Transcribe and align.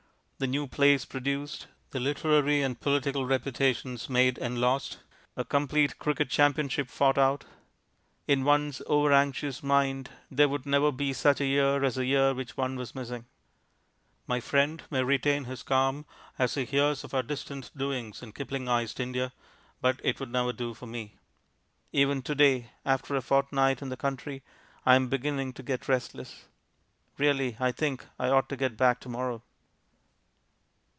The 0.43 0.47
new 0.47 0.65
plays 0.65 1.05
produced, 1.05 1.67
the 1.91 1.99
literary 1.99 2.63
and 2.63 2.79
political 2.79 3.27
reputations 3.27 4.09
made 4.09 4.39
and 4.39 4.59
lost, 4.59 4.97
a 5.37 5.45
complete 5.45 5.99
cricket 5.99 6.31
championship 6.31 6.89
fought 6.89 7.19
out; 7.19 7.45
in 8.27 8.43
one's 8.43 8.81
over 8.87 9.13
anxious 9.13 9.61
mind 9.61 10.09
there 10.31 10.49
would 10.49 10.65
never 10.65 10.91
be 10.91 11.13
such 11.13 11.41
a 11.41 11.45
year 11.45 11.83
as 11.83 11.93
the 11.93 12.07
year 12.07 12.33
which 12.33 12.57
one 12.57 12.75
was 12.75 12.95
missing. 12.95 13.27
My 14.25 14.39
friend 14.39 14.81
may 14.89 15.03
retain 15.03 15.43
his 15.43 15.61
calm 15.61 16.07
as 16.39 16.55
he 16.55 16.65
hears 16.65 17.03
of 17.03 17.13
our 17.13 17.21
distant 17.21 17.69
doings 17.77 18.23
in 18.23 18.33
Kiplingized 18.33 18.99
India, 18.99 19.33
but 19.79 19.99
it 20.03 20.19
would 20.19 20.31
never 20.31 20.51
do 20.53 20.73
for 20.73 20.87
me. 20.87 21.19
Even 21.91 22.23
to 22.23 22.33
day, 22.33 22.71
after 22.83 23.15
a 23.15 23.21
fortnight 23.21 23.83
in 23.83 23.89
the 23.89 23.95
country, 23.95 24.41
I 24.87 24.95
am 24.95 25.07
beginning 25.07 25.53
to 25.53 25.61
get 25.61 25.87
restless. 25.87 26.45
Really, 27.19 27.57
I 27.59 27.71
think 27.71 28.07
I 28.17 28.29
ought 28.29 28.49
to 28.49 28.57
get 28.57 28.75
back 28.75 28.99
to 29.01 29.09
morrow. 29.09 29.43